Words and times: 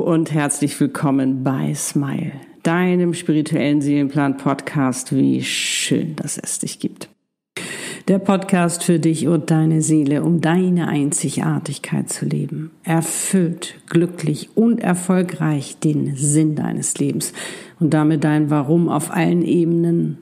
Und 0.00 0.32
herzlich 0.32 0.78
willkommen 0.80 1.44
bei 1.44 1.72
Smile, 1.74 2.32
deinem 2.62 3.14
spirituellen 3.14 3.80
Seelenplan-Podcast. 3.80 5.14
Wie 5.14 5.42
schön, 5.42 6.16
dass 6.16 6.36
es 6.36 6.58
dich 6.58 6.80
gibt. 6.80 7.08
Der 8.08 8.18
Podcast 8.18 8.84
für 8.84 8.98
dich 8.98 9.28
und 9.28 9.50
deine 9.50 9.82
Seele, 9.82 10.22
um 10.22 10.40
deine 10.40 10.88
Einzigartigkeit 10.88 12.10
zu 12.10 12.26
leben. 12.26 12.72
Erfüllt, 12.82 13.76
glücklich 13.88 14.50
und 14.56 14.80
erfolgreich 14.80 15.78
den 15.78 16.16
Sinn 16.16 16.56
deines 16.56 16.98
Lebens 16.98 17.32
und 17.78 17.94
damit 17.94 18.24
dein 18.24 18.50
Warum 18.50 18.88
auf 18.88 19.10
allen 19.10 19.42
Ebenen, 19.42 20.18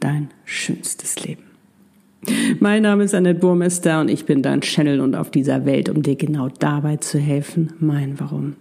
dein 0.00 0.28
schönstes 0.44 1.24
Leben. 1.24 1.42
Mein 2.60 2.82
Name 2.82 3.04
ist 3.04 3.14
Annette 3.14 3.40
Burmester 3.40 4.00
und 4.00 4.08
ich 4.10 4.26
bin 4.26 4.42
dein 4.42 4.60
Channel 4.60 5.00
und 5.00 5.14
auf 5.14 5.30
dieser 5.30 5.64
Welt, 5.64 5.88
um 5.88 6.02
dir 6.02 6.16
genau 6.16 6.50
dabei 6.58 6.98
zu 6.98 7.18
helfen, 7.18 7.72
mein 7.80 8.20
Warum. 8.20 8.54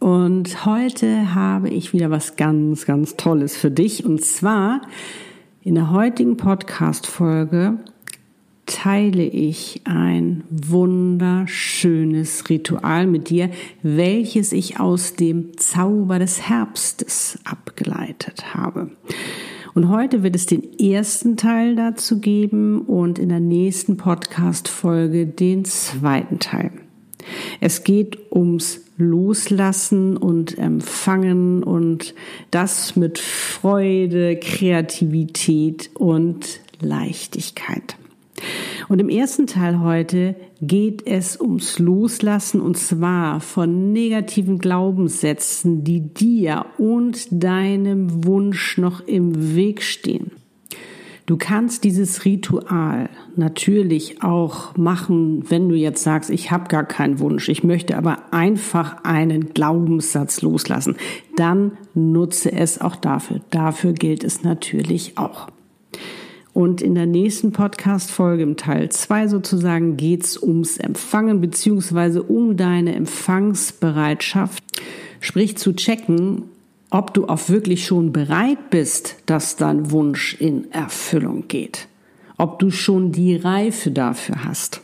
Und 0.00 0.64
heute 0.64 1.34
habe 1.34 1.68
ich 1.68 1.92
wieder 1.92 2.10
was 2.10 2.36
ganz, 2.36 2.86
ganz 2.86 3.16
Tolles 3.16 3.54
für 3.54 3.70
dich. 3.70 4.06
Und 4.06 4.24
zwar 4.24 4.80
in 5.62 5.74
der 5.74 5.90
heutigen 5.90 6.38
Podcast-Folge 6.38 7.78
teile 8.64 9.24
ich 9.24 9.82
ein 9.84 10.42
wunderschönes 10.48 12.48
Ritual 12.48 13.06
mit 13.06 13.28
dir, 13.28 13.50
welches 13.82 14.52
ich 14.52 14.80
aus 14.80 15.16
dem 15.16 15.58
Zauber 15.58 16.18
des 16.18 16.48
Herbstes 16.48 17.38
abgeleitet 17.44 18.54
habe. 18.54 18.92
Und 19.74 19.90
heute 19.90 20.22
wird 20.22 20.34
es 20.34 20.46
den 20.46 20.78
ersten 20.78 21.36
Teil 21.36 21.76
dazu 21.76 22.20
geben 22.20 22.80
und 22.80 23.18
in 23.18 23.28
der 23.28 23.40
nächsten 23.40 23.98
Podcast-Folge 23.98 25.26
den 25.26 25.66
zweiten 25.66 26.38
Teil. 26.38 26.70
Es 27.60 27.84
geht 27.84 28.18
ums 28.32 28.80
Loslassen 29.00 30.16
und 30.16 30.56
Empfangen 30.58 31.62
und 31.62 32.14
das 32.50 32.94
mit 32.94 33.18
Freude, 33.18 34.36
Kreativität 34.36 35.90
und 35.94 36.60
Leichtigkeit. 36.80 37.96
Und 38.88 39.00
im 39.00 39.08
ersten 39.08 39.46
Teil 39.46 39.80
heute 39.80 40.34
geht 40.60 41.06
es 41.06 41.40
ums 41.40 41.78
Loslassen 41.78 42.60
und 42.60 42.76
zwar 42.76 43.40
von 43.40 43.92
negativen 43.92 44.58
Glaubenssätzen, 44.58 45.84
die 45.84 46.00
dir 46.00 46.66
und 46.78 47.26
deinem 47.30 48.24
Wunsch 48.24 48.78
noch 48.78 49.06
im 49.06 49.54
Weg 49.54 49.82
stehen. 49.82 50.32
Du 51.30 51.36
kannst 51.36 51.84
dieses 51.84 52.24
Ritual 52.24 53.08
natürlich 53.36 54.20
auch 54.20 54.76
machen, 54.76 55.48
wenn 55.48 55.68
du 55.68 55.76
jetzt 55.76 56.02
sagst, 56.02 56.28
ich 56.28 56.50
habe 56.50 56.66
gar 56.66 56.82
keinen 56.82 57.20
Wunsch, 57.20 57.48
ich 57.48 57.62
möchte 57.62 57.96
aber 57.96 58.18
einfach 58.32 59.04
einen 59.04 59.54
Glaubenssatz 59.54 60.42
loslassen. 60.42 60.96
Dann 61.36 61.78
nutze 61.94 62.50
es 62.50 62.80
auch 62.80 62.96
dafür. 62.96 63.42
Dafür 63.50 63.92
gilt 63.92 64.24
es 64.24 64.42
natürlich 64.42 65.18
auch. 65.18 65.46
Und 66.52 66.82
in 66.82 66.96
der 66.96 67.06
nächsten 67.06 67.52
Podcast-Folge, 67.52 68.42
im 68.42 68.56
Teil 68.56 68.88
2 68.88 69.28
sozusagen, 69.28 69.96
geht's 69.96 70.36
ums 70.36 70.78
Empfangen 70.78 71.40
beziehungsweise 71.40 72.24
um 72.24 72.56
deine 72.56 72.96
Empfangsbereitschaft. 72.96 74.64
Sprich 75.20 75.56
zu 75.56 75.76
checken, 75.76 76.42
ob 76.90 77.14
du 77.14 77.26
auch 77.28 77.48
wirklich 77.48 77.86
schon 77.86 78.12
bereit 78.12 78.70
bist, 78.70 79.16
dass 79.26 79.56
dein 79.56 79.90
Wunsch 79.92 80.34
in 80.34 80.70
Erfüllung 80.72 81.46
geht. 81.46 81.86
Ob 82.36 82.58
du 82.58 82.70
schon 82.70 83.12
die 83.12 83.36
Reife 83.36 83.90
dafür 83.90 84.44
hast. 84.44 84.82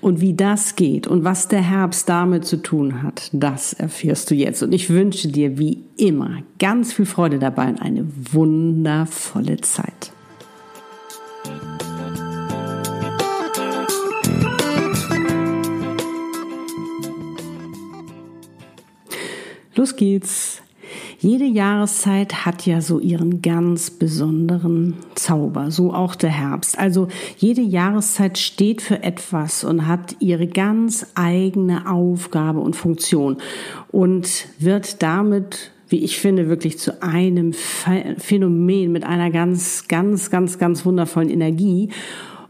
Und 0.00 0.20
wie 0.20 0.34
das 0.34 0.76
geht 0.76 1.06
und 1.06 1.24
was 1.24 1.48
der 1.48 1.62
Herbst 1.62 2.08
damit 2.08 2.44
zu 2.44 2.62
tun 2.62 3.02
hat, 3.02 3.28
das 3.32 3.72
erfährst 3.72 4.30
du 4.30 4.34
jetzt. 4.34 4.62
Und 4.62 4.72
ich 4.72 4.88
wünsche 4.90 5.28
dir 5.28 5.58
wie 5.58 5.82
immer 5.96 6.42
ganz 6.58 6.92
viel 6.92 7.06
Freude 7.06 7.38
dabei 7.38 7.68
und 7.68 7.82
eine 7.82 8.06
wundervolle 8.32 9.60
Zeit. 9.60 10.12
Los 19.74 19.94
geht's. 19.94 20.62
Jede 21.20 21.46
Jahreszeit 21.46 22.46
hat 22.46 22.64
ja 22.64 22.80
so 22.80 23.00
ihren 23.00 23.42
ganz 23.42 23.90
besonderen 23.90 24.94
Zauber, 25.16 25.72
so 25.72 25.92
auch 25.92 26.14
der 26.14 26.30
Herbst. 26.30 26.78
Also 26.78 27.08
jede 27.38 27.60
Jahreszeit 27.60 28.38
steht 28.38 28.82
für 28.82 29.02
etwas 29.02 29.64
und 29.64 29.88
hat 29.88 30.14
ihre 30.20 30.46
ganz 30.46 31.06
eigene 31.16 31.90
Aufgabe 31.90 32.60
und 32.60 32.76
Funktion 32.76 33.38
und 33.90 34.46
wird 34.60 35.02
damit 35.02 35.72
wie 35.90 36.04
ich 36.04 36.18
finde, 36.18 36.50
wirklich 36.50 36.78
zu 36.78 37.02
einem 37.02 37.54
Phänomen 37.54 38.92
mit 38.92 39.04
einer 39.04 39.30
ganz, 39.30 39.88
ganz, 39.88 40.30
ganz, 40.30 40.58
ganz 40.58 40.84
wundervollen 40.84 41.30
Energie 41.30 41.88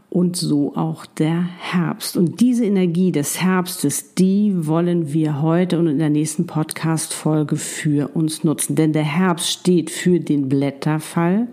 und 0.09 0.35
so 0.35 0.75
auch 0.75 1.05
der 1.05 1.43
Herbst. 1.59 2.17
Und 2.17 2.41
diese 2.41 2.65
Energie 2.65 3.11
des 3.11 3.41
Herbstes, 3.41 4.15
die 4.15 4.65
wollen 4.67 5.13
wir 5.13 5.41
heute 5.41 5.77
und 5.77 5.87
in 5.87 5.99
der 5.99 6.09
nächsten 6.09 6.47
Podcast-Folge 6.47 7.57
für 7.57 8.15
uns 8.15 8.43
nutzen. 8.43 8.75
Denn 8.75 8.91
der 8.91 9.03
Herbst 9.03 9.51
steht 9.51 9.91
für 9.91 10.19
den 10.19 10.49
Blätterfall, 10.49 11.47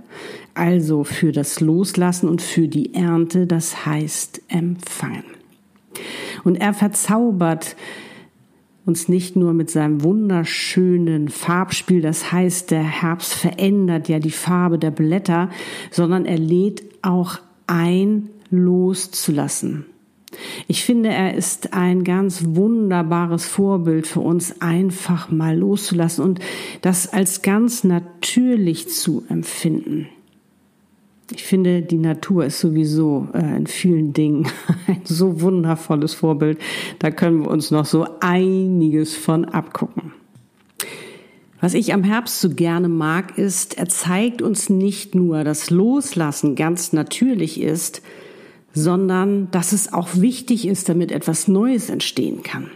also 0.54 1.04
für 1.04 1.32
das 1.32 1.60
Loslassen 1.60 2.28
und 2.28 2.40
für 2.40 2.66
die 2.66 2.94
Ernte, 2.94 3.46
das 3.46 3.84
heißt 3.84 4.40
empfangen. 4.48 5.24
Und 6.44 6.56
er 6.56 6.72
verzaubert 6.72 7.76
uns 8.86 9.08
nicht 9.08 9.36
nur 9.36 9.52
mit 9.52 9.68
seinem 9.68 10.02
wunderschönen 10.02 11.28
Farbspiel, 11.28 12.00
das 12.00 12.32
heißt, 12.32 12.70
der 12.70 12.84
Herbst 12.84 13.34
verändert 13.34 14.08
ja 14.08 14.18
die 14.18 14.30
Farbe 14.30 14.78
der 14.78 14.92
Blätter, 14.92 15.50
sondern 15.90 16.24
er 16.24 16.38
lädt 16.38 16.84
auch 17.02 17.38
ein, 17.66 18.30
loszulassen. 18.50 19.86
Ich 20.66 20.84
finde, 20.84 21.10
er 21.10 21.34
ist 21.34 21.72
ein 21.72 22.04
ganz 22.04 22.44
wunderbares 22.48 23.46
Vorbild 23.46 24.06
für 24.06 24.20
uns, 24.20 24.60
einfach 24.60 25.30
mal 25.30 25.56
loszulassen 25.56 26.24
und 26.24 26.40
das 26.82 27.12
als 27.12 27.42
ganz 27.42 27.84
natürlich 27.84 28.88
zu 28.88 29.24
empfinden. 29.28 30.08
Ich 31.32 31.42
finde, 31.42 31.82
die 31.82 31.98
Natur 31.98 32.44
ist 32.44 32.60
sowieso 32.60 33.28
äh, 33.34 33.56
in 33.56 33.66
vielen 33.66 34.12
Dingen 34.12 34.48
ein 34.86 35.00
so 35.04 35.40
wundervolles 35.40 36.14
Vorbild. 36.14 36.58
Da 37.00 37.10
können 37.10 37.42
wir 37.42 37.50
uns 37.50 37.70
noch 37.70 37.84
so 37.84 38.06
einiges 38.20 39.16
von 39.16 39.44
abgucken. 39.44 40.12
Was 41.60 41.74
ich 41.74 41.92
am 41.94 42.04
Herbst 42.04 42.40
so 42.40 42.50
gerne 42.50 42.88
mag, 42.88 43.38
ist, 43.38 43.78
er 43.78 43.88
zeigt 43.88 44.42
uns 44.42 44.68
nicht 44.68 45.14
nur, 45.14 45.42
dass 45.42 45.70
Loslassen 45.70 46.54
ganz 46.54 46.92
natürlich 46.92 47.60
ist, 47.60 48.02
sondern 48.76 49.50
dass 49.52 49.72
es 49.72 49.92
auch 49.92 50.16
wichtig 50.16 50.68
ist, 50.68 50.88
damit 50.90 51.10
etwas 51.10 51.48
Neues 51.48 51.88
entstehen 51.88 52.42
kann. 52.42 52.70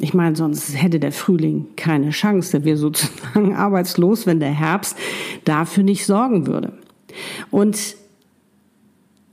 Ich 0.00 0.14
meine, 0.14 0.34
sonst 0.34 0.80
hätte 0.80 0.98
der 0.98 1.12
Frühling 1.12 1.66
keine 1.76 2.10
Chance, 2.10 2.52
der 2.52 2.64
wäre 2.64 2.78
sozusagen 2.78 3.54
arbeitslos, 3.54 4.26
wenn 4.26 4.40
der 4.40 4.52
Herbst 4.52 4.96
dafür 5.44 5.84
nicht 5.84 6.06
sorgen 6.06 6.46
würde. 6.46 6.72
Und 7.50 7.96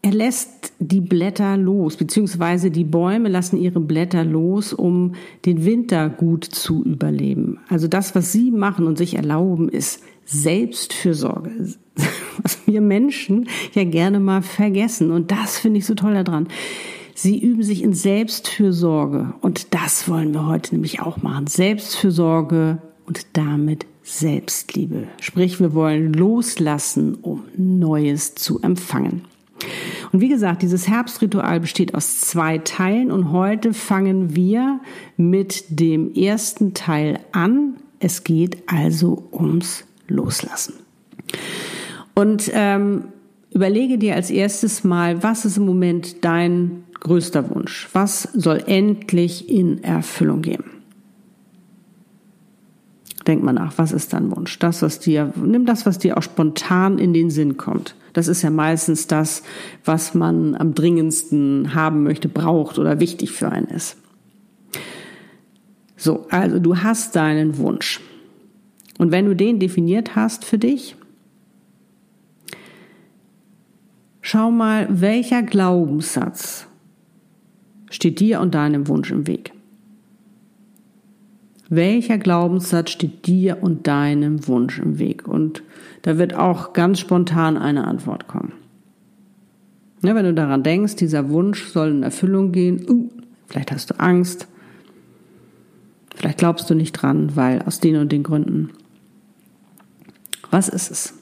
er 0.02 0.12
lässt 0.12 0.74
die 0.80 1.02
Blätter 1.02 1.56
los, 1.56 1.96
beziehungsweise 1.96 2.72
die 2.72 2.84
Bäume 2.84 3.30
lassen 3.30 3.58
ihre 3.58 3.80
Blätter 3.80 4.26
los, 4.26 4.74
um 4.74 5.14
den 5.46 5.64
Winter 5.64 6.10
gut 6.10 6.44
zu 6.44 6.84
überleben. 6.84 7.60
Also 7.70 7.88
das, 7.88 8.16
was 8.16 8.34
sie 8.34 8.52
machen 8.52 8.86
und 8.86 8.98
sich 8.98 9.16
erlauben, 9.16 9.70
ist 9.70 10.04
Selbstfürsorge, 10.26 11.52
was 12.42 12.60
wir 12.66 12.82
Menschen 12.82 13.48
ja 13.74 13.84
gerne 13.84 14.20
mal 14.20 14.42
vergessen. 14.42 15.12
Und 15.12 15.32
das 15.32 15.58
finde 15.58 15.80
ich 15.80 15.86
so 15.86 15.96
toll 15.96 16.14
daran. 16.24 16.48
Sie 17.14 17.40
üben 17.40 17.64
sich 17.64 17.82
in 17.82 17.94
Selbstfürsorge. 17.94 19.34
Und 19.42 19.74
das 19.74 20.10
wollen 20.10 20.34
wir 20.34 20.48
heute 20.48 20.76
nämlich 20.76 21.00
auch 21.00 21.18
machen. 21.22 21.48
Selbstfürsorge 21.48 22.80
und 23.06 23.26
damit 23.34 23.86
Selbstliebe. 24.04 25.08
Sprich, 25.22 25.60
wir 25.60 25.74
wollen 25.74 26.14
loslassen, 26.14 27.16
um 27.16 27.44
Neues 27.56 28.36
zu 28.36 28.62
empfangen. 28.62 29.22
Und 30.12 30.22
wie 30.22 30.30
gesagt, 30.30 30.62
dieses 30.62 30.88
Herbstritual 30.88 31.60
besteht 31.60 31.96
aus 31.96 32.20
zwei 32.20 32.58
Teilen 32.60 33.12
und 33.12 33.32
heute 33.32 33.74
fangen 33.74 34.36
wir 34.36 34.80
mit 35.18 35.66
dem 35.70 36.14
ersten 36.14 36.74
Teil 36.74 37.20
an. 37.32 37.78
Es 38.00 38.24
geht 38.24 38.58
also 38.68 39.28
ums 39.32 39.86
Loslassen. 40.08 40.76
Und 42.14 42.50
ähm, 42.54 43.06
überlege 43.52 43.98
dir 43.98 44.16
als 44.16 44.30
erstes 44.30 44.84
mal, 44.84 45.24
was 45.24 45.46
ist 45.46 45.58
im 45.58 45.66
Moment 45.66 46.24
dein 46.24 46.84
größter 47.00 47.50
Wunsch? 47.50 47.90
Was 47.94 48.24
soll 48.34 48.64
endlich 48.66 49.50
in 49.50 49.84
Erfüllung 49.84 50.42
gehen? 50.42 50.64
Denk 53.28 53.44
mal 53.44 53.54
nach, 53.54 53.78
was 53.78 53.92
ist 53.92 54.14
dein 54.14 54.36
Wunsch? 54.36 54.60
Das, 54.60 54.82
was 54.82 55.00
dir, 55.00 55.34
nimm 55.36 55.66
das, 55.66 55.86
was 55.86 55.98
dir 55.98 56.18
auch 56.18 56.24
spontan 56.24 57.00
in 57.00 57.12
den 57.12 57.32
Sinn 57.32 57.58
kommt. 57.58 57.96
Das 58.14 58.28
ist 58.28 58.44
ja 58.44 58.50
meistens 58.50 59.08
das, 59.08 59.44
was 59.84 60.14
man 60.14 60.56
am 60.56 60.76
dringendsten 60.76 61.74
haben 61.74 62.04
möchte, 62.04 62.30
braucht 62.30 62.78
oder 62.78 63.00
wichtig 63.00 63.32
für 63.32 63.52
einen 63.52 63.68
ist. 63.68 63.98
So, 65.98 66.28
also 66.30 66.60
du 66.60 66.78
hast 66.78 67.16
deinen 67.16 67.58
Wunsch. 67.58 68.00
Und 68.98 69.12
wenn 69.12 69.26
du 69.26 69.36
den 69.36 69.60
definiert 69.60 70.16
hast 70.16 70.46
für 70.46 70.58
dich, 70.58 70.96
schau 74.22 74.52
mal, 74.52 74.88
welcher 74.90 75.44
Glaubenssatz 75.44 76.68
steht 77.90 78.20
dir 78.20 78.40
und 78.40 78.56
deinem 78.56 78.88
Wunsch 78.88 79.12
im 79.12 79.28
Weg. 79.28 79.52
Welcher 81.70 82.18
Glaubenssatz 82.18 82.92
steht 82.92 83.26
dir 83.26 83.62
und 83.62 83.88
deinem 83.88 84.48
Wunsch 84.48 84.80
im 84.80 85.00
Weg? 85.00 85.28
Und 85.28 85.64
da 86.04 86.18
wird 86.18 86.36
auch 86.36 86.74
ganz 86.74 87.00
spontan 87.00 87.58
eine 87.58 87.86
Antwort 87.88 88.28
kommen. 88.28 88.54
Ja, 90.04 90.14
wenn 90.14 90.26
du 90.26 90.34
daran 90.34 90.62
denkst, 90.62 90.98
dieser 90.98 91.30
Wunsch 91.30 91.66
soll 91.66 91.90
in 91.90 92.04
Erfüllung 92.04 92.52
gehen, 92.52 92.86
uh, 92.88 93.10
vielleicht 93.48 93.72
hast 93.72 93.90
du 93.90 94.00
Angst, 94.00 94.48
vielleicht 96.16 96.38
glaubst 96.38 96.70
du 96.70 96.76
nicht 96.76 96.92
dran, 96.92 97.36
weil 97.36 97.64
aus 97.64 97.80
den 97.80 97.96
und 97.98 98.12
den 98.12 98.22
Gründen. 98.22 98.70
Was 100.56 100.70
ist 100.70 100.90
es? 100.90 101.14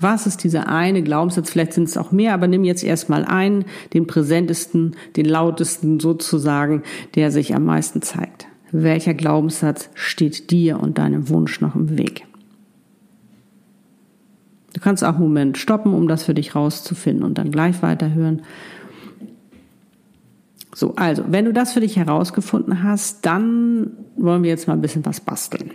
Was 0.00 0.26
ist 0.26 0.42
dieser 0.42 0.66
eine 0.66 1.04
Glaubenssatz? 1.04 1.50
Vielleicht 1.50 1.72
sind 1.72 1.84
es 1.84 1.96
auch 1.96 2.10
mehr, 2.10 2.34
aber 2.34 2.48
nimm 2.48 2.64
jetzt 2.64 2.82
erstmal 2.82 3.24
einen, 3.24 3.64
den 3.94 4.08
präsentesten, 4.08 4.96
den 5.14 5.26
lautesten 5.26 6.00
sozusagen, 6.00 6.82
der 7.14 7.30
sich 7.30 7.54
am 7.54 7.64
meisten 7.64 8.02
zeigt. 8.02 8.48
Welcher 8.72 9.14
Glaubenssatz 9.14 9.88
steht 9.94 10.50
dir 10.50 10.80
und 10.80 10.98
deinem 10.98 11.28
Wunsch 11.28 11.60
noch 11.60 11.76
im 11.76 11.96
Weg? 11.96 12.26
Du 14.72 14.80
kannst 14.80 15.04
auch 15.04 15.14
einen 15.14 15.22
Moment 15.22 15.56
stoppen, 15.56 15.94
um 15.94 16.08
das 16.08 16.24
für 16.24 16.34
dich 16.34 16.56
rauszufinden 16.56 17.22
und 17.24 17.38
dann 17.38 17.52
gleich 17.52 17.84
weiterhören. 17.84 18.42
So, 20.74 20.96
also, 20.96 21.22
wenn 21.28 21.44
du 21.44 21.52
das 21.52 21.72
für 21.72 21.80
dich 21.80 21.94
herausgefunden 21.94 22.82
hast, 22.82 23.24
dann 23.24 23.92
wollen 24.16 24.42
wir 24.42 24.50
jetzt 24.50 24.66
mal 24.66 24.74
ein 24.74 24.80
bisschen 24.80 25.06
was 25.06 25.20
basteln. 25.20 25.70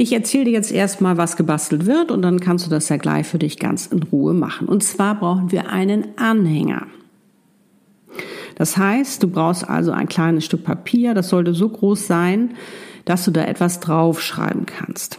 Ich 0.00 0.14
erzähle 0.14 0.46
dir 0.46 0.52
jetzt 0.52 0.72
erstmal, 0.72 1.18
was 1.18 1.36
gebastelt 1.36 1.84
wird 1.84 2.10
und 2.10 2.22
dann 2.22 2.40
kannst 2.40 2.64
du 2.64 2.70
das 2.70 2.88
ja 2.88 2.96
gleich 2.96 3.26
für 3.26 3.38
dich 3.38 3.58
ganz 3.58 3.84
in 3.84 4.02
Ruhe 4.02 4.32
machen. 4.32 4.66
Und 4.66 4.82
zwar 4.82 5.14
brauchen 5.14 5.52
wir 5.52 5.68
einen 5.68 6.16
Anhänger. 6.16 6.86
Das 8.54 8.78
heißt, 8.78 9.22
du 9.22 9.28
brauchst 9.28 9.68
also 9.68 9.92
ein 9.92 10.08
kleines 10.08 10.46
Stück 10.46 10.64
Papier, 10.64 11.12
das 11.12 11.28
sollte 11.28 11.52
so 11.52 11.68
groß 11.68 12.06
sein, 12.06 12.54
dass 13.04 13.26
du 13.26 13.30
da 13.30 13.44
etwas 13.44 13.80
draufschreiben 13.80 14.64
kannst. 14.64 15.18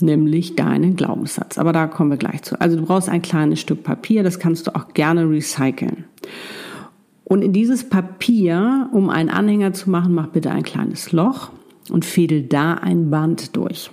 Nämlich 0.00 0.56
deinen 0.56 0.96
Glaubenssatz. 0.96 1.58
Aber 1.58 1.74
da 1.74 1.86
kommen 1.86 2.08
wir 2.08 2.16
gleich 2.16 2.40
zu. 2.44 2.58
Also 2.58 2.78
du 2.78 2.86
brauchst 2.86 3.10
ein 3.10 3.20
kleines 3.20 3.60
Stück 3.60 3.82
Papier, 3.82 4.22
das 4.22 4.38
kannst 4.38 4.68
du 4.68 4.74
auch 4.74 4.94
gerne 4.94 5.28
recyceln. 5.28 6.04
Und 7.24 7.42
in 7.42 7.52
dieses 7.52 7.86
Papier, 7.86 8.88
um 8.90 9.10
einen 9.10 9.28
Anhänger 9.28 9.74
zu 9.74 9.90
machen, 9.90 10.14
mach 10.14 10.28
bitte 10.28 10.50
ein 10.50 10.62
kleines 10.62 11.12
Loch 11.12 11.50
und 11.90 12.04
fädel 12.04 12.42
da 12.42 12.74
ein 12.74 13.10
Band 13.10 13.56
durch. 13.56 13.90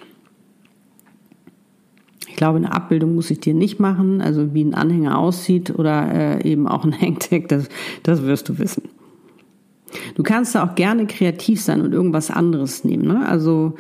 Ich 2.28 2.36
glaube, 2.36 2.58
eine 2.58 2.74
Abbildung 2.74 3.16
muss 3.16 3.32
ich 3.32 3.40
dir 3.40 3.54
nicht 3.54 3.80
machen, 3.80 4.22
also 4.22 4.54
wie 4.54 4.64
ein 4.64 4.74
Anhänger 4.74 5.18
aussieht 5.18 5.74
oder 5.78 6.12
äh, 6.14 6.50
eben 6.50 6.68
auch 6.68 6.84
ein 6.84 6.92
Hangtag, 7.02 7.48
das, 7.48 7.70
das 8.04 8.24
wirst 8.24 8.50
du 8.50 8.60
wissen. 8.60 8.84
Du 10.16 10.24
kannst 10.24 10.56
da 10.56 10.66
auch 10.66 10.76
gerne 10.76 11.08
kreativ 11.08 11.62
sein 11.62 11.82
und 11.82 11.94
irgendwas 11.94 12.32
anderes 12.32 12.84
nehmen. 12.84 13.08
Ne? 13.08 13.26
Also 13.26 13.76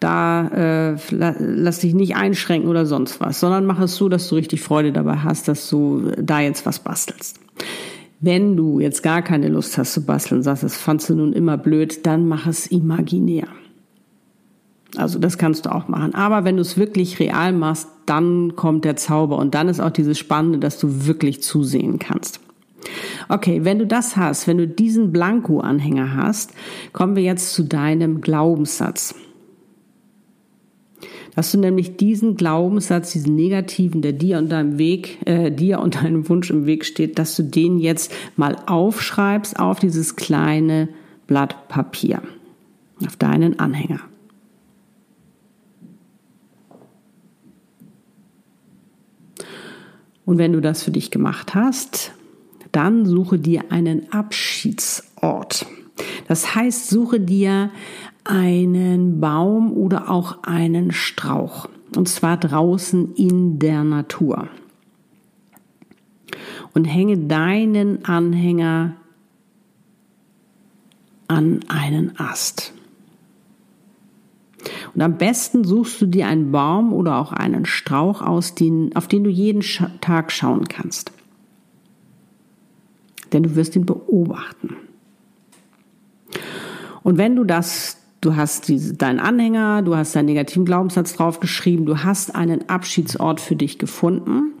da 0.00 0.48
äh, 0.48 0.96
lass 1.10 1.80
dich 1.80 1.94
nicht 1.94 2.16
einschränken 2.16 2.68
oder 2.68 2.86
sonst 2.86 3.20
was, 3.20 3.38
sondern 3.38 3.66
mach 3.66 3.80
es 3.80 3.96
so, 3.96 4.08
dass 4.08 4.28
du 4.28 4.34
richtig 4.34 4.62
Freude 4.62 4.92
dabei 4.92 5.16
hast, 5.18 5.46
dass 5.46 5.68
du 5.68 6.10
da 6.20 6.40
jetzt 6.40 6.66
was 6.66 6.80
bastelst. 6.80 7.38
Wenn 8.20 8.56
du 8.56 8.80
jetzt 8.80 9.02
gar 9.02 9.22
keine 9.22 9.48
Lust 9.48 9.78
hast 9.78 9.92
zu 9.92 10.04
basteln, 10.04 10.42
sagst, 10.42 10.62
das 10.62 10.76
fandst 10.76 11.10
du 11.10 11.14
nun 11.14 11.32
immer 11.32 11.56
blöd, 11.56 12.06
dann 12.06 12.26
mach 12.28 12.46
es 12.46 12.66
imaginär. 12.66 13.46
Also 14.96 15.18
das 15.18 15.38
kannst 15.38 15.66
du 15.66 15.74
auch 15.74 15.88
machen. 15.88 16.14
Aber 16.14 16.44
wenn 16.44 16.56
du 16.56 16.62
es 16.62 16.76
wirklich 16.76 17.20
real 17.20 17.52
machst, 17.52 17.88
dann 18.06 18.56
kommt 18.56 18.84
der 18.84 18.96
Zauber 18.96 19.38
und 19.38 19.54
dann 19.54 19.68
ist 19.68 19.80
auch 19.80 19.90
dieses 19.90 20.18
Spannende, 20.18 20.58
dass 20.58 20.78
du 20.78 21.06
wirklich 21.06 21.42
zusehen 21.42 21.98
kannst. 21.98 22.40
Okay, 23.28 23.64
wenn 23.64 23.78
du 23.78 23.86
das 23.86 24.16
hast, 24.16 24.48
wenn 24.48 24.58
du 24.58 24.66
diesen 24.66 25.12
Blanko-Anhänger 25.12 26.16
hast, 26.16 26.52
kommen 26.92 27.14
wir 27.14 27.22
jetzt 27.22 27.52
zu 27.52 27.62
deinem 27.62 28.20
Glaubenssatz 28.20 29.14
dass 31.34 31.52
du 31.52 31.58
nämlich 31.58 31.96
diesen 31.96 32.36
Glaubenssatz, 32.36 33.12
diesen 33.12 33.34
negativen, 33.34 34.02
der 34.02 34.12
dir 34.12 34.38
und 34.38 34.50
deinem 34.50 34.78
Weg, 34.78 35.18
äh, 35.26 35.50
dir 35.50 35.80
und 35.80 35.96
deinem 35.96 36.28
Wunsch 36.28 36.50
im 36.50 36.66
Weg 36.66 36.84
steht, 36.84 37.18
dass 37.18 37.36
du 37.36 37.42
den 37.42 37.78
jetzt 37.78 38.12
mal 38.36 38.56
aufschreibst 38.66 39.58
auf 39.58 39.78
dieses 39.78 40.16
kleine 40.16 40.88
Blatt 41.26 41.68
Papier, 41.68 42.22
auf 43.06 43.16
deinen 43.16 43.58
Anhänger. 43.58 44.00
Und 50.30 50.38
wenn 50.38 50.52
du 50.52 50.60
das 50.60 50.84
für 50.84 50.92
dich 50.92 51.10
gemacht 51.10 51.56
hast, 51.56 52.12
dann 52.70 53.04
suche 53.04 53.36
dir 53.36 53.72
einen 53.72 54.12
Abschiedsort. 54.12 55.66
Das 56.28 56.54
heißt, 56.54 56.88
suche 56.88 57.18
dir 57.18 57.70
einen 58.22 59.18
Baum 59.18 59.72
oder 59.72 60.08
auch 60.08 60.44
einen 60.44 60.92
Strauch. 60.92 61.68
Und 61.96 62.08
zwar 62.08 62.36
draußen 62.36 63.12
in 63.16 63.58
der 63.58 63.82
Natur. 63.82 64.46
Und 66.74 66.84
hänge 66.84 67.18
deinen 67.18 68.04
Anhänger 68.04 68.94
an 71.26 71.58
einen 71.66 72.20
Ast. 72.20 72.72
Und 74.94 75.00
am 75.00 75.16
besten 75.16 75.64
suchst 75.64 76.00
du 76.00 76.06
dir 76.06 76.26
einen 76.26 76.52
Baum 76.52 76.92
oder 76.92 77.18
auch 77.18 77.32
einen 77.32 77.64
Strauch 77.64 78.22
aus, 78.22 78.54
den, 78.54 78.94
auf 78.94 79.08
den 79.08 79.24
du 79.24 79.30
jeden 79.30 79.62
Tag 80.00 80.32
schauen 80.32 80.68
kannst. 80.68 81.12
Denn 83.32 83.42
du 83.44 83.54
wirst 83.56 83.76
ihn 83.76 83.86
beobachten. 83.86 84.76
Und 87.02 87.16
wenn 87.16 87.36
du 87.36 87.44
das 87.44 88.00
Du 88.20 88.36
hast 88.36 88.68
diese, 88.68 88.94
deinen 88.94 89.18
Anhänger, 89.18 89.80
du 89.80 89.96
hast 89.96 90.14
deinen 90.14 90.26
negativen 90.26 90.66
Glaubenssatz 90.66 91.14
draufgeschrieben, 91.14 91.86
du 91.86 92.04
hast 92.04 92.34
einen 92.34 92.68
Abschiedsort 92.68 93.40
für 93.40 93.56
dich 93.56 93.78
gefunden. 93.78 94.52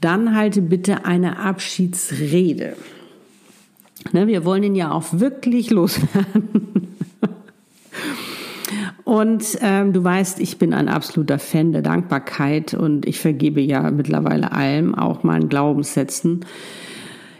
Dann 0.00 0.34
halte 0.34 0.60
bitte 0.60 1.04
eine 1.04 1.38
Abschiedsrede. 1.38 2.76
Ne, 4.12 4.26
wir 4.26 4.44
wollen 4.44 4.64
ihn 4.64 4.74
ja 4.74 4.90
auch 4.90 5.04
wirklich 5.12 5.70
loswerden. 5.70 6.96
Und 9.10 9.58
ähm, 9.60 9.92
du 9.92 10.04
weißt, 10.04 10.38
ich 10.38 10.58
bin 10.58 10.72
ein 10.72 10.88
absoluter 10.88 11.40
Fan 11.40 11.72
der 11.72 11.82
Dankbarkeit 11.82 12.74
und 12.74 13.06
ich 13.06 13.18
vergebe 13.18 13.60
ja 13.60 13.90
mittlerweile 13.90 14.52
allem, 14.52 14.94
auch 14.94 15.24
meinen 15.24 15.48
Glaubenssätzen 15.48 16.44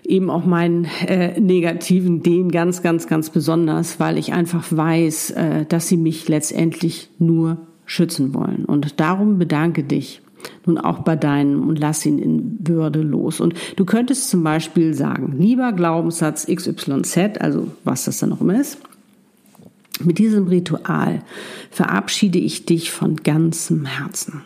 eben 0.03 0.31
auch 0.31 0.45
meinen 0.45 0.89
äh, 1.07 1.39
negativen, 1.39 2.25
den 2.25 2.51
ganz, 2.51 2.83
ganz, 2.83 3.07
ganz 3.07 3.31
besonders, 3.31 4.01
weil 4.01 4.19
ich 4.19 4.33
einfach 4.33 4.65
weiß, 4.69 5.31
äh, 5.31 5.65
dass 5.67 5.87
sie 5.87 5.97
mich 5.97 6.29
letztendlich 6.29 7.09
nur 7.21 7.59
schützen 7.85 8.35
wollen. 8.35 8.65
Und 8.65 8.99
darum 8.99 9.39
bedanke 9.39 9.85
dich 9.85 10.23
nun 10.67 10.77
auch 10.77 11.05
bei 11.05 11.15
deinem 11.15 11.69
und 11.69 11.79
lass 11.79 12.05
ihn 12.05 12.19
in 12.19 12.59
Würde 12.67 13.01
los. 13.01 13.41
Und 13.41 13.55
du 13.77 13.85
könntest 13.85 14.29
zum 14.29 14.43
Beispiel 14.43 14.93
sagen, 14.93 15.37
lieber 15.39 15.71
Glaubenssatz 15.71 16.49
XYZ, 16.53 17.39
also 17.39 17.69
was 17.85 18.07
das 18.07 18.19
dann 18.19 18.31
noch 18.31 18.41
immer 18.41 18.61
ist, 18.61 18.79
mit 20.05 20.19
diesem 20.19 20.47
Ritual 20.49 21.23
verabschiede 21.71 22.39
ich 22.39 22.67
dich 22.67 22.91
von 22.91 23.17
ganzem 23.17 23.85
Herzen. 23.85 24.43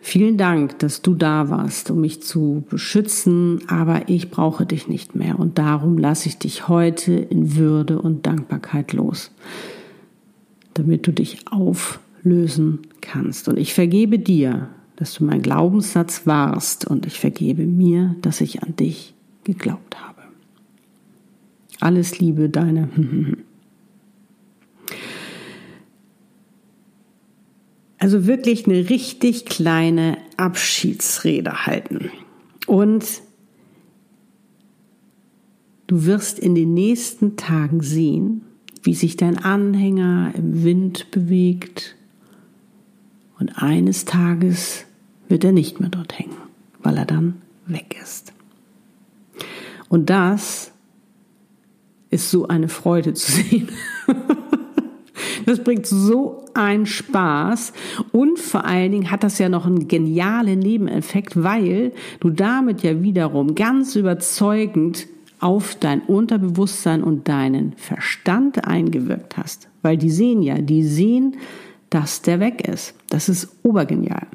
Vielen 0.00 0.38
Dank, 0.38 0.78
dass 0.78 1.02
du 1.02 1.14
da 1.14 1.50
warst, 1.50 1.90
um 1.90 2.00
mich 2.00 2.22
zu 2.22 2.64
beschützen, 2.70 3.60
aber 3.68 4.08
ich 4.08 4.30
brauche 4.30 4.64
dich 4.64 4.88
nicht 4.88 5.14
mehr 5.14 5.38
und 5.38 5.58
darum 5.58 5.98
lasse 5.98 6.28
ich 6.28 6.38
dich 6.38 6.66
heute 6.68 7.12
in 7.12 7.56
Würde 7.56 8.00
und 8.00 8.24
Dankbarkeit 8.24 8.94
los, 8.94 9.32
damit 10.72 11.06
du 11.06 11.12
dich 11.12 11.44
auflösen 11.50 12.80
kannst. 13.02 13.48
Und 13.48 13.58
ich 13.58 13.74
vergebe 13.74 14.18
dir, 14.18 14.70
dass 14.96 15.14
du 15.14 15.24
mein 15.24 15.42
Glaubenssatz 15.42 16.26
warst 16.26 16.86
und 16.86 17.04
ich 17.04 17.20
vergebe 17.20 17.66
mir, 17.66 18.16
dass 18.22 18.40
ich 18.40 18.62
an 18.62 18.76
dich 18.76 19.14
geglaubt 19.44 20.00
habe. 20.00 20.22
Alles 21.80 22.18
Liebe, 22.18 22.48
deine. 22.48 22.88
Also 28.08 28.26
wirklich 28.26 28.66
eine 28.66 28.88
richtig 28.88 29.44
kleine 29.44 30.16
Abschiedsrede 30.38 31.66
halten. 31.66 32.10
Und 32.66 33.04
du 35.88 36.06
wirst 36.06 36.38
in 36.38 36.54
den 36.54 36.72
nächsten 36.72 37.36
Tagen 37.36 37.82
sehen, 37.82 38.46
wie 38.82 38.94
sich 38.94 39.18
dein 39.18 39.36
Anhänger 39.36 40.32
im 40.34 40.64
Wind 40.64 41.10
bewegt. 41.10 41.96
Und 43.38 43.62
eines 43.62 44.06
Tages 44.06 44.86
wird 45.28 45.44
er 45.44 45.52
nicht 45.52 45.78
mehr 45.78 45.90
dort 45.90 46.18
hängen, 46.18 46.38
weil 46.82 46.96
er 46.96 47.04
dann 47.04 47.42
weg 47.66 47.94
ist. 48.02 48.32
Und 49.90 50.08
das 50.08 50.72
ist 52.08 52.30
so 52.30 52.48
eine 52.48 52.70
Freude 52.70 53.12
zu 53.12 53.32
sehen. 53.42 53.68
Das 55.44 55.62
bringt 55.62 55.86
so 55.86 56.47
einen 56.58 56.86
Spaß 56.86 57.72
und 58.12 58.38
vor 58.38 58.64
allen 58.64 58.92
Dingen 58.92 59.10
hat 59.10 59.22
das 59.22 59.38
ja 59.38 59.48
noch 59.48 59.64
einen 59.64 59.88
genialen 59.88 60.58
Nebeneffekt, 60.58 61.42
weil 61.42 61.92
du 62.20 62.30
damit 62.30 62.82
ja 62.82 63.02
wiederum 63.02 63.54
ganz 63.54 63.96
überzeugend 63.96 65.06
auf 65.40 65.76
dein 65.76 66.00
Unterbewusstsein 66.02 67.02
und 67.02 67.28
deinen 67.28 67.74
Verstand 67.74 68.66
eingewirkt 68.66 69.36
hast. 69.36 69.68
Weil 69.82 69.96
die 69.96 70.10
sehen 70.10 70.42
ja, 70.42 70.58
die 70.58 70.82
sehen, 70.82 71.36
dass 71.90 72.22
der 72.22 72.40
weg 72.40 72.66
ist. 72.66 72.94
Das 73.08 73.28
ist 73.28 73.48
obergenial. 73.62 74.26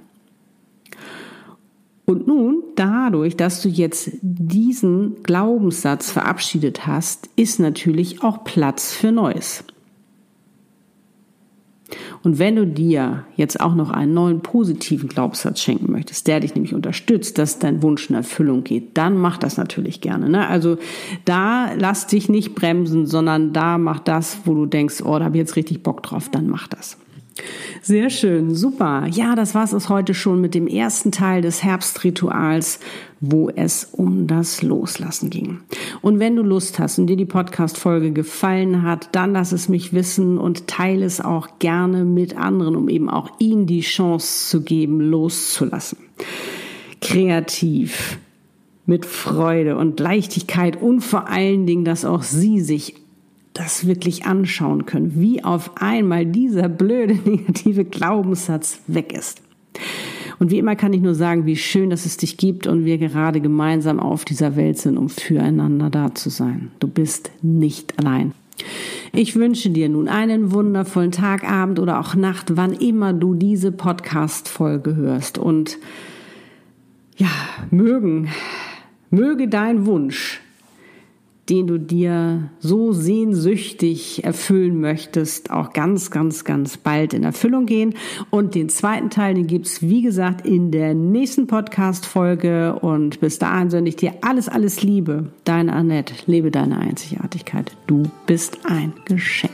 Und 2.05 2.27
nun, 2.27 2.63
dadurch, 2.75 3.37
dass 3.37 3.61
du 3.61 3.69
jetzt 3.69 4.11
diesen 4.21 5.23
Glaubenssatz 5.23 6.11
verabschiedet 6.11 6.85
hast, 6.85 7.29
ist 7.35 7.59
natürlich 7.59 8.23
auch 8.23 8.43
Platz 8.43 8.93
für 8.93 9.11
Neues. 9.11 9.63
Und 12.23 12.39
wenn 12.39 12.55
du 12.55 12.65
dir 12.65 13.25
jetzt 13.35 13.59
auch 13.59 13.75
noch 13.75 13.89
einen 13.89 14.13
neuen 14.13 14.41
positiven 14.41 15.09
Glaubenssatz 15.09 15.62
schenken 15.62 15.91
möchtest, 15.91 16.27
der 16.27 16.39
dich 16.39 16.55
nämlich 16.55 16.73
unterstützt, 16.73 17.38
dass 17.38 17.59
dein 17.59 17.81
Wunsch 17.81 18.09
in 18.09 18.15
Erfüllung 18.15 18.63
geht, 18.63 18.97
dann 18.97 19.17
mach 19.17 19.38
das 19.38 19.57
natürlich 19.57 20.01
gerne. 20.01 20.29
Ne? 20.29 20.47
Also 20.47 20.77
da 21.25 21.73
lass 21.77 22.07
dich 22.07 22.29
nicht 22.29 22.55
bremsen, 22.55 23.05
sondern 23.05 23.53
da 23.53 23.77
mach 23.77 24.00
das, 24.00 24.39
wo 24.45 24.53
du 24.53 24.65
denkst, 24.65 25.01
oh, 25.03 25.17
da 25.19 25.25
habe 25.25 25.38
ich 25.38 25.41
jetzt 25.41 25.55
richtig 25.55 25.83
Bock 25.83 26.03
drauf, 26.03 26.29
dann 26.29 26.47
mach 26.47 26.67
das. 26.67 26.97
Sehr 27.81 28.09
schön, 28.09 28.53
super. 28.53 29.07
Ja, 29.09 29.35
das 29.35 29.55
war 29.55 29.63
es 29.63 29.89
heute 29.89 30.13
schon 30.13 30.39
mit 30.39 30.53
dem 30.53 30.67
ersten 30.67 31.12
Teil 31.12 31.41
des 31.41 31.63
Herbstrituals, 31.63 32.79
wo 33.25 33.49
es 33.49 33.85
um 33.85 34.27
das 34.27 34.61
Loslassen 34.63 35.29
ging. 35.29 35.61
Und 36.01 36.19
wenn 36.19 36.35
du 36.35 36.43
Lust 36.43 36.77
hast 36.77 36.99
und 36.99 37.07
dir 37.07 37.15
die 37.15 37.23
Podcast-Folge 37.23 38.11
gefallen 38.11 38.83
hat, 38.83 39.07
dann 39.13 39.31
lass 39.31 39.53
es 39.53 39.69
mich 39.69 39.93
wissen 39.93 40.37
und 40.37 40.67
teile 40.67 41.05
es 41.05 41.21
auch 41.21 41.47
gerne 41.59 42.03
mit 42.03 42.35
anderen, 42.35 42.75
um 42.75 42.89
eben 42.89 43.09
auch 43.09 43.29
ihnen 43.39 43.65
die 43.65 43.79
Chance 43.79 44.49
zu 44.49 44.61
geben, 44.61 44.99
loszulassen. 44.99 45.99
Kreativ, 46.99 48.19
mit 48.85 49.05
Freude 49.05 49.77
und 49.77 50.01
Leichtigkeit 50.01 50.81
und 50.81 50.99
vor 50.99 51.29
allen 51.29 51.65
Dingen, 51.65 51.85
dass 51.85 52.03
auch 52.03 52.23
sie 52.23 52.59
sich 52.59 52.95
das 53.53 53.87
wirklich 53.87 54.25
anschauen 54.25 54.85
können, 54.85 55.13
wie 55.15 55.45
auf 55.45 55.77
einmal 55.81 56.25
dieser 56.25 56.67
blöde 56.67 57.13
negative 57.29 57.85
Glaubenssatz 57.85 58.81
weg 58.87 59.13
ist. 59.13 59.41
Und 60.39 60.51
wie 60.51 60.59
immer 60.59 60.75
kann 60.75 60.93
ich 60.93 61.01
nur 61.01 61.15
sagen, 61.15 61.45
wie 61.45 61.55
schön, 61.55 61.89
dass 61.89 62.05
es 62.05 62.17
dich 62.17 62.37
gibt 62.37 62.67
und 62.67 62.85
wir 62.85 62.97
gerade 62.97 63.41
gemeinsam 63.41 63.99
auf 63.99 64.25
dieser 64.25 64.55
Welt 64.55 64.77
sind, 64.77 64.97
um 64.97 65.09
füreinander 65.09 65.89
da 65.89 66.13
zu 66.13 66.29
sein. 66.29 66.71
Du 66.79 66.87
bist 66.87 67.31
nicht 67.41 67.99
allein. 67.99 68.33
Ich 69.11 69.35
wünsche 69.35 69.69
dir 69.69 69.89
nun 69.89 70.07
einen 70.07 70.51
wundervollen 70.51 71.11
Tag, 71.11 71.43
Abend 71.43 71.79
oder 71.79 71.99
auch 71.99 72.15
Nacht, 72.15 72.55
wann 72.55 72.73
immer 72.73 73.13
du 73.13 73.33
diese 73.33 73.71
Podcast-Folge 73.71 74.95
hörst. 74.95 75.37
Und 75.37 75.77
ja, 77.17 77.29
mögen, 77.71 78.29
möge 79.09 79.47
dein 79.47 79.85
Wunsch 79.85 80.42
den 81.50 81.67
du 81.67 81.77
dir 81.77 82.50
so 82.59 82.93
sehnsüchtig 82.93 84.23
erfüllen 84.23 84.79
möchtest, 84.79 85.51
auch 85.51 85.73
ganz, 85.73 86.09
ganz, 86.09 86.43
ganz 86.43 86.77
bald 86.77 87.13
in 87.13 87.23
Erfüllung 87.23 87.65
gehen. 87.65 87.95
Und 88.29 88.55
den 88.55 88.69
zweiten 88.69 89.09
Teil, 89.09 89.33
den 89.33 89.47
gibt's 89.47 89.81
wie 89.81 90.01
gesagt, 90.01 90.45
in 90.45 90.71
der 90.71 90.93
nächsten 90.93 91.47
Podcast-Folge. 91.47 92.79
Und 92.79 93.19
bis 93.19 93.39
dahin 93.39 93.69
sende 93.69 93.89
ich 93.89 93.95
dir 93.97 94.13
alles, 94.21 94.47
alles 94.47 94.83
Liebe. 94.83 95.31
Deine 95.43 95.73
Annette, 95.73 96.13
lebe 96.25 96.51
deine 96.51 96.77
Einzigartigkeit. 96.79 97.71
Du 97.88 98.03
bist 98.25 98.59
ein 98.65 98.93
Geschenk. 99.05 99.52